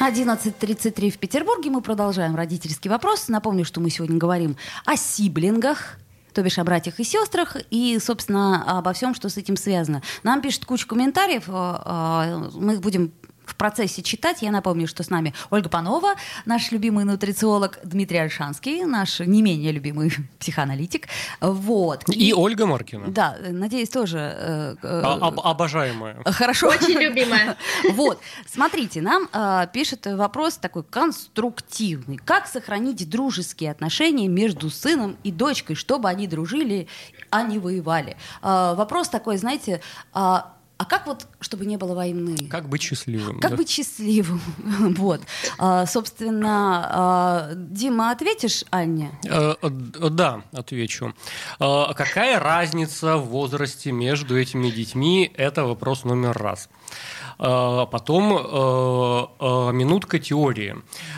[0.00, 1.68] 11.33 в Петербурге.
[1.68, 3.28] Мы продолжаем родительский вопрос.
[3.28, 5.98] Напомню, что мы сегодня говорим о сиблингах,
[6.32, 10.02] то бишь о братьях и сестрах, и, собственно, обо всем, что с этим связано.
[10.22, 11.44] Нам пишут кучу комментариев.
[11.48, 13.12] э, э, Мы их будем
[13.60, 14.38] процессе читать.
[14.40, 16.14] Я напомню, что с нами Ольга Панова,
[16.46, 21.08] наш любимый нутрициолог, Дмитрий Альшанский, наш не менее любимый психоаналитик.
[21.40, 22.04] Вот.
[22.08, 23.08] И Ольга Маркина.
[23.08, 24.18] Да, надеюсь, тоже...
[24.18, 26.22] э, э, А- об- обожаемая.
[26.24, 26.68] Хорошо.
[26.68, 27.56] Очень любимая.
[27.92, 32.16] Вот, смотрите, нам э, пишет вопрос такой конструктивный.
[32.16, 36.86] Как сохранить дружеские отношения между сыном и дочкой, чтобы они дружили,
[37.30, 38.16] а не воевали?
[38.42, 39.80] Э, вопрос такой, знаете,
[40.14, 42.48] а А как вот, чтобы не было войны?
[42.48, 43.38] Как быть счастливым?
[43.38, 43.56] Как да?
[43.58, 44.40] быть счастливым?
[44.96, 45.20] вот.
[45.58, 49.10] А, собственно, а, Дима, ответишь Анне?
[49.28, 51.12] Э, да, отвечу.
[51.58, 55.30] Э, какая разница в возрасте между этими детьми?
[55.34, 56.70] Это вопрос номер раз.
[57.38, 60.76] Э, Потом э, минутка теории.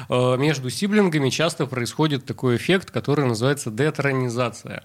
[0.08, 4.82] Между сиблингами часто происходит такой эффект, который называется детронизация.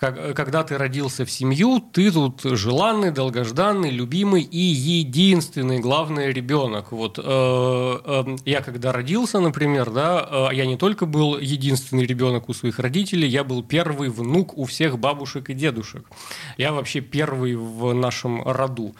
[0.00, 6.90] Как- Когда ты родился в семью, ты тут желанный, долгожданный, любимый и единственный, главный ребенок.
[6.92, 12.48] Вот э, э, я когда родился, например, да, э, я не только был единственный ребенок
[12.48, 16.06] у своих родителей, я был первый внук у всех бабушек и дедушек.
[16.56, 18.94] Я вообще первый в нашем роду.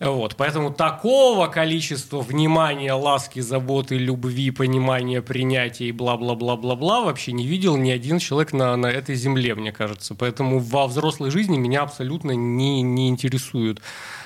[0.00, 7.76] Вот, поэтому такого количества внимания, ласки, заботы, любви, понимания, принятия и бла-бла-бла-бла-бла вообще не видел
[7.76, 10.14] ни один человек на, на этой земле, мне кажется.
[10.14, 13.82] Поэтому во взрослой жизни меня абсолютно не, не интересует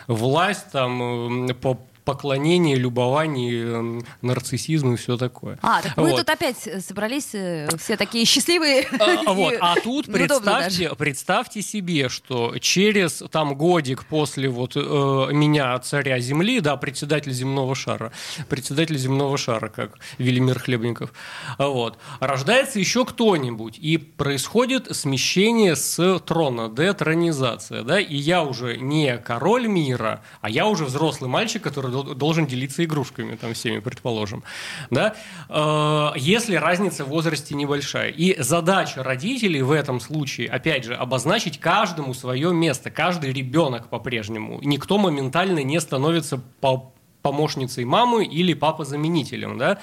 [0.06, 5.58] власть, там, э, по поклонение, любование, э, нарциссизм и все такое.
[5.62, 6.18] А, так мы Вот.
[6.18, 8.86] тут опять собрались э, все такие счастливые.
[9.00, 14.78] А, и вот, а тут представьте, представьте себе, что через там годик после вот э,
[15.32, 18.12] меня царя Земли, да, председатель земного шара,
[18.48, 21.12] председатель земного шара, как Велимир Хлебников,
[21.56, 28.76] а вот, рождается еще кто-нибудь, и происходит смещение с трона, детронизация, да, и я уже
[28.76, 34.42] не король мира, а я уже взрослый мальчик, который должен делиться игрушками там всеми, предположим,
[34.90, 35.14] да,
[35.48, 38.10] Э, если разница в возрасте небольшая.
[38.10, 44.60] И задача родителей в этом случае, опять же, обозначить каждому свое место, каждый ребенок по-прежнему.
[44.62, 49.78] Никто моментально не становится по- помощницей мамы или папозаменителем, да,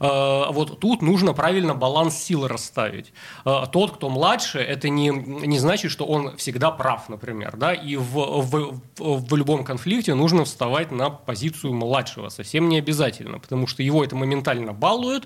[0.00, 3.12] вот тут нужно правильно баланс сил расставить.
[3.44, 7.56] Э, Тот, кто младше, это не, не значит, что он всегда прав, например.
[7.56, 7.72] Да?
[7.72, 12.28] И в, в- в любом конфликте нужно вставать на позицию младшего.
[12.28, 15.24] Совсем не обязательно, потому что его это моментально балует.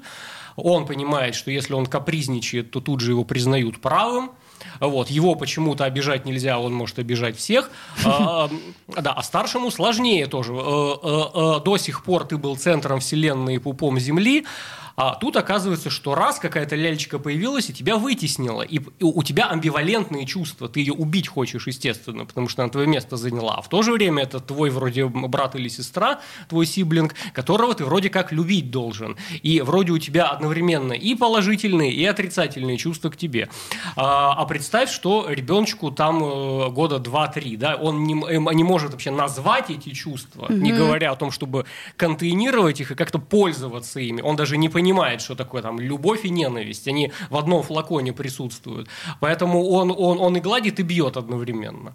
[0.56, 4.30] Он понимает, что если он капризничает, то тут же его признают правым.
[4.80, 7.70] Вот, его почему-то обижать нельзя, он может обижать всех.
[8.04, 8.48] А,
[8.88, 10.52] Да, а старшему сложнее тоже.
[10.54, 14.44] Э, э, э, До сих пор ты был центром вселенной и пупом Земли,
[14.96, 20.24] а тут оказывается, что раз какая-то лялечка появилась и тебя вытеснила, и у тебя амбивалентные
[20.24, 23.82] чувства, ты ее убить хочешь, естественно, потому что она твое место заняла, а в то
[23.82, 28.70] же время это твой вроде брат или сестра, твой сиблинг, которого ты вроде как любить
[28.70, 33.50] должен, и вроде у тебя одновременно и положительные, и отрицательные чувства к тебе.
[33.96, 38.92] А, а представь, что ребеночку там э, года 2-3, да, он не, м- не может
[38.92, 44.22] вообще назвать эти чувства, не говоря о том, чтобы контейнировать их и как-то пользоваться ими.
[44.22, 44.85] Он даже не понимает,
[45.18, 46.88] что такое там любовь и ненависть.
[46.88, 48.88] Они в одном флаконе присутствуют.
[49.20, 51.94] Поэтому он, он, он и гладит, и бьет одновременно.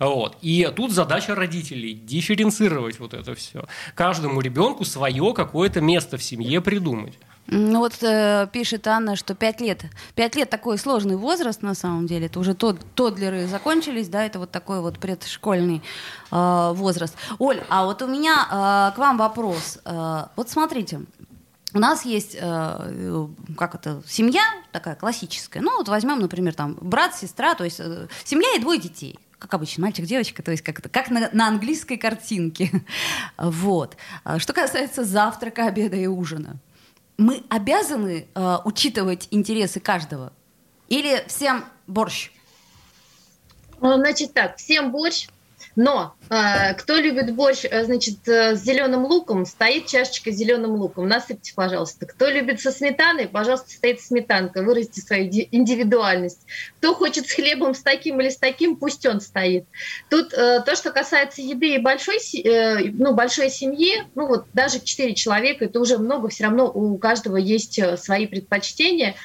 [0.00, 0.36] Вот.
[0.42, 3.64] И тут задача родителей дифференцировать вот это все.
[3.94, 7.14] Каждому ребенку свое какое-то место в семье придумать.
[7.46, 9.84] Ну вот э, пишет Анна, что 5 лет.
[10.14, 12.26] 5 лет такой сложный возраст на самом деле.
[12.26, 15.82] Это уже тод, тодлеры закончились, да, это вот такой вот предшкольный
[16.30, 17.14] э, возраст.
[17.38, 19.78] Оль, а вот у меня э, к вам вопрос.
[19.84, 21.02] Э, вот смотрите,
[21.74, 25.60] у нас есть, э, э, как это, семья такая классическая.
[25.60, 29.52] Ну вот возьмем, например, там брат, сестра, то есть э, семья и двое детей как
[29.52, 32.70] обычно, мальчик, девочка, то есть как, это, как на, на английской картинке.
[33.36, 33.94] Вот.
[34.22, 36.56] А Что касается завтрака, обеда и ужина,
[37.18, 40.32] мы обязаны э, учитывать интересы каждого?
[40.88, 42.30] Или всем борщ?
[43.82, 45.28] Ну, Значит так, всем борщ,
[45.76, 50.72] но э, кто любит борщ, э, значит, э, с зеленым луком, стоит чашечка с зеленым
[50.72, 52.06] луком, насыпьте, пожалуйста.
[52.06, 56.46] Кто любит со сметаной, пожалуйста, стоит сметанка, выразите свою ди- индивидуальность.
[56.78, 59.64] Кто хочет с хлебом с таким или с таким, пусть он стоит.
[60.10, 64.80] Тут э, то, что касается еды и большой, э, ну, большой семьи, ну вот даже
[64.80, 69.16] 4 человека, это уже много, все равно у каждого есть э, свои предпочтения.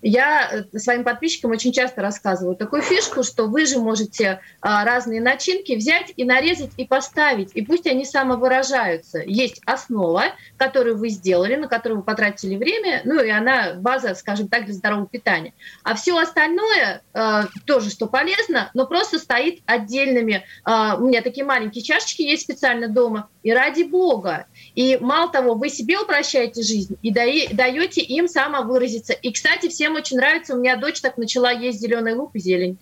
[0.00, 5.20] Я э, своим подписчикам очень часто рассказываю такую фишку, что вы же можете а, разные
[5.20, 9.20] начинки взять и нарезать и поставить, и пусть они самовыражаются.
[9.26, 10.24] Есть основа,
[10.56, 14.74] которую вы сделали, на которую вы потратили время, ну и она база, скажем так, для
[14.74, 15.52] здорового питания.
[15.82, 20.44] А все остальное э, тоже, что полезно, но просто стоит отдельными.
[20.64, 24.46] э, у меня такие маленькие чашечки есть специально дома, и ради бога.
[24.74, 29.12] И мало того, вы себе упрощаете жизнь и даете им самовыразиться.
[29.12, 32.78] И, кстати, всем очень нравится, у меня дочь так начала есть зеленый лук и зелень.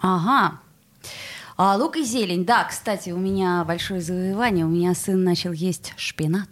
[0.00, 0.60] Ага.
[1.56, 2.44] А, лук и зелень.
[2.44, 4.64] Да, кстати, у меня большое завоевание.
[4.64, 6.48] У меня сын начал есть шпинат.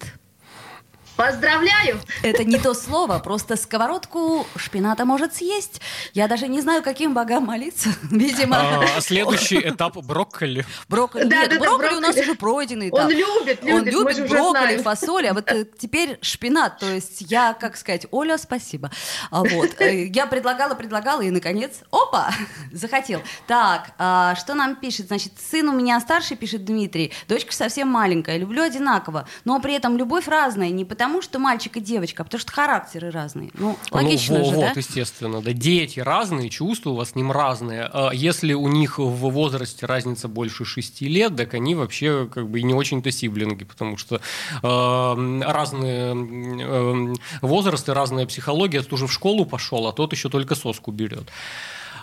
[1.16, 2.00] Поздравляю!
[2.22, 5.80] Это не то слово, просто сковородку шпината может съесть.
[6.14, 7.90] Я даже не знаю, каким богам молиться.
[8.10, 8.56] Видимо.
[8.96, 10.64] А, следующий этап брокколи.
[10.88, 11.24] Брокколи.
[11.24, 12.22] Да, Нет, да, да, брокколи у нас брокколи.
[12.30, 13.00] уже пройденный этап.
[13.04, 14.82] Он любит, любит, Он мы любит брокколи, знаем.
[14.82, 16.78] фасоль, а вот э, теперь шпинат.
[16.78, 18.90] То есть я, как сказать, Оля, спасибо.
[19.30, 19.80] А вот.
[19.80, 22.32] э, Я предлагала, предлагала, и, наконец, опа,
[22.72, 23.20] захотел.
[23.46, 25.08] Так, а, что нам пишет?
[25.08, 29.96] Значит, сын у меня старший, пишет Дмитрий, дочка совсем маленькая, люблю одинаково, но при этом
[29.98, 33.50] любовь разная, не потому что мальчик и девочка, а потому что характеры разные.
[33.54, 34.72] Ну, логично ну, же, вот, да?
[34.76, 35.52] естественно, да.
[35.52, 37.90] Дети разные, чувства у вас с ним разные.
[37.92, 42.60] А Если у них в возрасте разница больше 6 лет, так они вообще как бы
[42.60, 44.20] и не очень-то сиблинги, потому что
[44.62, 48.78] э, разные э, возрасты, разная психология.
[48.78, 51.32] Этот уже в школу пошел, а тот еще только соску берет.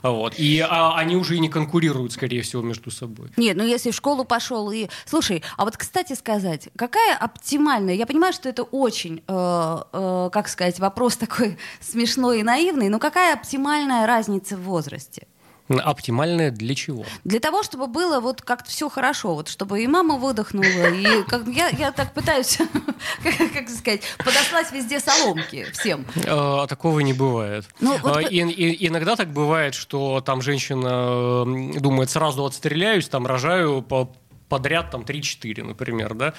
[0.04, 0.36] Вот.
[0.38, 3.30] И а, они уже и не конкурируют, скорее всего, между собой.
[3.38, 4.88] Нет, ну если в школу пошел и...
[5.06, 7.96] Слушай, а вот, кстати сказать, какая оптимальная...
[7.96, 13.00] Я понимаю, что это очень, э, э, как сказать, вопрос такой смешной и наивный, но
[13.00, 15.28] какая оптимальная разница в возрасте?
[15.70, 17.06] Оптимальное для чего?
[17.24, 21.48] Для того, чтобы было вот как-то все хорошо, вот чтобы и мама выдохнула, и как,
[21.48, 22.58] я, я так пытаюсь,
[23.24, 26.06] как, как сказать, подослать везде соломки всем.
[26.28, 27.66] А, такого не бывает.
[27.82, 31.46] Ну, вот А, и, и- иногда так бывает, что там женщина
[31.80, 34.12] думает, сразу отстреляюсь, там рожаю по-
[34.48, 36.34] подряд там 3-4, например, да.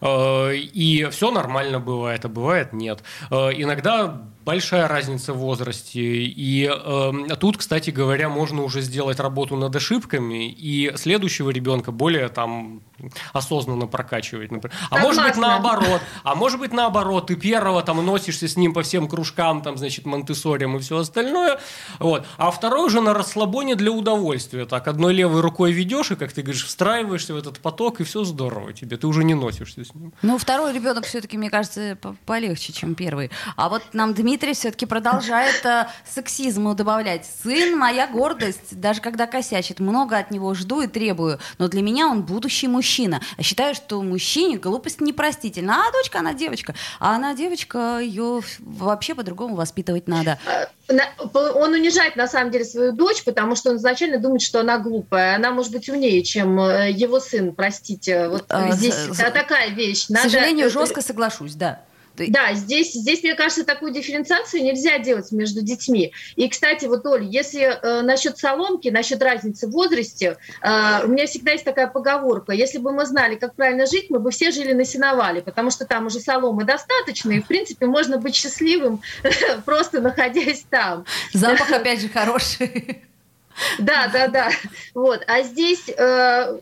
[0.00, 3.02] А, И все нормально бывает, а бывает нет.
[3.30, 6.00] А, Иногда большая разница в возрасте.
[6.00, 12.28] И э, тут, кстати говоря, можно уже сделать работу над ошибками и следующего ребенка более
[12.28, 12.82] там
[13.32, 14.50] осознанно прокачивать.
[14.50, 14.76] например.
[14.90, 15.60] А может быть Согласна.
[15.62, 16.00] наоборот.
[16.22, 17.28] А может быть наоборот.
[17.28, 21.60] Ты первого там носишься с ним по всем кружкам, там, значит, монтессорям и все остальное.
[21.98, 22.26] Вот.
[22.36, 24.66] А второй уже на расслабоне для удовольствия.
[24.66, 28.24] Так, одной левой рукой ведешь и, как ты говоришь, встраиваешься в этот поток, и все
[28.24, 28.96] здорово тебе.
[28.96, 30.12] Ты уже не носишься с ним.
[30.22, 33.30] Ну, второй ребенок все-таки, мне кажется, по- полегче, чем первый.
[33.56, 37.26] А вот нам Дмитрий все-таки продолжает э, сексизму добавлять.
[37.42, 41.38] Сын моя гордость, даже когда косячит, много от него жду и требую.
[41.58, 43.20] Но для меня он будущий мужчина.
[43.38, 45.84] А считаю, что мужчине глупость непростительна.
[45.88, 46.74] А дочка, она девочка.
[46.98, 50.38] А она девочка, ее вообще по-другому воспитывать надо.
[50.88, 54.60] На- по- Он унижает на самом деле свою дочь, потому что он изначально думает, что
[54.60, 55.36] она глупая.
[55.36, 58.28] Она может быть умнее, чем э, его сын, простите.
[58.28, 60.06] Вот А, здесь с- та- такая вещь.
[60.06, 61.80] К Надо- сожалению, э, жестко соглашусь, да.
[62.16, 66.12] Да, здесь, здесь, мне кажется, такую дифференциацию нельзя делать между детьми.
[66.36, 71.26] И, кстати, вот, Оль, если э, насчет соломки, насчет разницы в возрасте, э, у меня
[71.26, 72.52] всегда есть такая поговорка.
[72.52, 75.86] Если бы мы знали, как правильно жить, мы бы все жили на сеновале, потому что
[75.86, 79.00] там уже соломы достаточно, и, в принципе, можно быть счастливым,
[79.64, 81.04] просто находясь там.
[81.32, 83.02] Запах, опять же, хороший.
[83.78, 84.50] Да, да, да.
[84.94, 85.22] Вот.
[85.26, 86.58] А здесь э,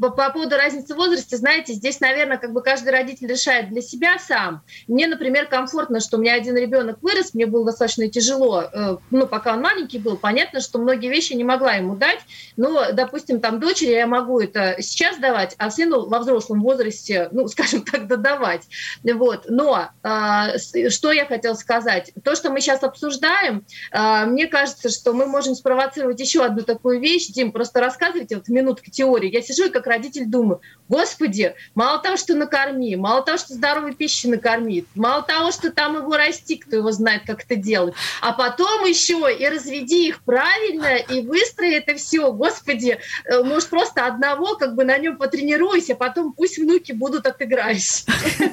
[0.00, 3.82] по, по поводу разницы в возрасте, знаете, здесь, наверное, как бы каждый родитель решает для
[3.82, 4.62] себя сам.
[4.88, 9.26] Мне, например, комфортно, что у меня один ребенок вырос, мне было достаточно тяжело, э, ну,
[9.26, 12.20] пока он маленький был, понятно, что многие вещи не могла ему дать,
[12.56, 17.48] но, допустим, там дочери я могу это сейчас давать, а сыну во взрослом возрасте, ну,
[17.52, 18.62] скажем так, додавать.
[19.02, 19.46] Вот.
[19.48, 22.12] Но э, что я хотела сказать?
[22.24, 27.00] То, что мы сейчас обсуждаем, а, Мне кажется, что мы можем спровоцировать еще одну такую
[27.00, 27.28] вещь.
[27.28, 29.30] Дим, просто рассказывайте вот минутка теории.
[29.30, 34.26] Я сижу как родитель думаю, господи, мало того, что накорми, мало того, что здоровой пищи
[34.26, 38.84] накормит, мало того, что там его расти, кто его знает, как это делать, а потом
[38.84, 42.32] еще и разведи их правильно и выстрои это все.
[42.32, 47.26] Господи, э, может просто одного как бы на нем потренируйся, а потом пусть внуки будут
[47.26, 48.04] отыграясь.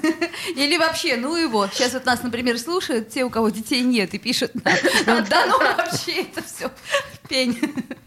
[0.55, 1.67] Или вообще, ну его.
[1.67, 4.73] Сейчас вот нас, например, слушают те, у кого детей нет, и пишут нам,
[5.05, 6.71] ну, да ну вообще это все
[7.29, 7.57] пень.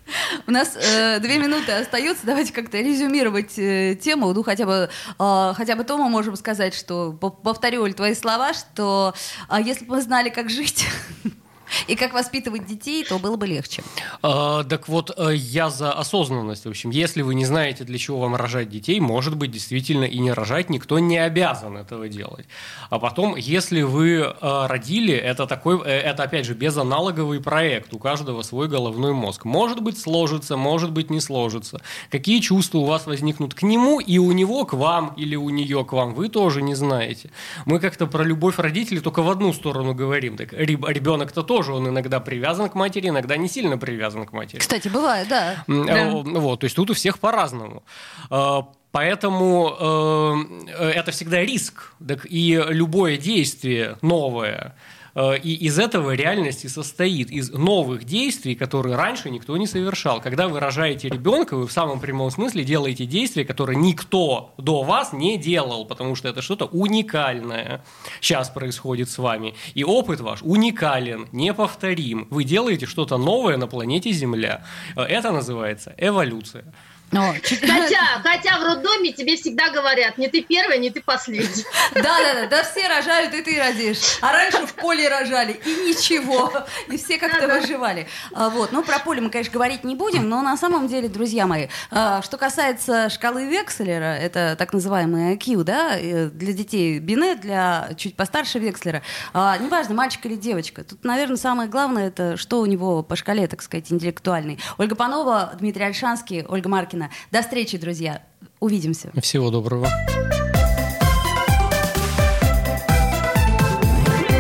[0.47, 2.27] У нас э, две минуты остается.
[2.27, 4.35] Давайте как-то резюмировать э, тему.
[4.35, 8.15] Ну, хотя бы, э, хотя бы то мы можем сказать, что, по- повторю, Оль, твои
[8.15, 9.15] слова, что
[9.49, 10.87] э, если бы мы знали, как жить
[11.87, 13.83] и как воспитывать детей, то было бы легче.
[14.23, 16.65] А, так вот, э, я за осознанность.
[16.65, 20.19] В общем, если вы не знаете, для чего вам рожать детей, может быть, действительно и
[20.19, 22.47] не рожать, никто не обязан этого делать.
[22.91, 27.99] А потом, если вы э, родили, это такой, э, это опять же безаналоговый проект, у
[27.99, 29.45] каждого свой головной мозг.
[29.45, 31.81] Может быть, сложится, может быть, не сложится.
[32.11, 35.85] Какие чувства у вас возникнут к нему и у него к вам или у нее
[35.85, 37.31] к вам, вы тоже не знаете.
[37.67, 40.37] Мы как-то про любовь родителей только в одну сторону говорим.
[40.37, 44.59] Так реб- ребенок-то тоже, он иногда привязан к матери, иногда не сильно привязан к матери.
[44.59, 45.65] Кстати, бывает, да.
[45.69, 47.85] Э, Вот, то есть тут у всех по-разному.
[48.31, 50.37] Э, Поэтому
[50.69, 51.95] э, это всегда риск.
[52.07, 58.55] Так и любое действие новое Э, и из этого реальность и состоит, из новых действий,
[58.55, 60.21] которые раньше никто не совершал.
[60.21, 65.13] Когда вы рожаете ребенка, вы в самом прямом смысле делаете действия, которые никто до вас
[65.13, 67.85] не делал, потому что это что-то уникальное
[68.21, 69.55] сейчас происходит с вами.
[69.75, 72.27] И опыт ваш уникален, неповторим.
[72.31, 74.65] Вы делаете что-то новое на планете Земля.
[74.97, 76.65] Э, это называется эволюция.
[77.13, 81.65] О, хотя, хотя в роддоме тебе всегда говорят, не ты первая, не ты последняя.
[81.95, 84.19] Да, да, да, да, все рожают, и ты родишь.
[84.23, 86.53] А раньше в поле рожали, и ничего.
[86.89, 88.09] И все как-то да, выживали.
[88.33, 91.47] А, вот, ну, про поле мы, конечно, говорить не будем, но на самом деле, друзья
[91.47, 97.91] мои, а, что касается шкалы Векслера, это так называемый IQ, да, для детей Бине, для
[97.97, 99.03] чуть постарше Векслера,
[99.35, 103.47] а, неважно, мальчик или девочка, тут, наверное, самое главное, это что у него по шкале,
[103.47, 104.59] так сказать, интеллектуальной.
[104.79, 107.11] Ольга Панова, Дмитрий Альшанский, Ольга Маркина, Ивановна.
[107.31, 108.23] До встречи, друзья.
[108.61, 109.11] Увидимся.
[109.21, 109.89] Всего доброго.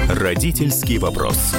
[0.08, 1.54] Родительский вопрос.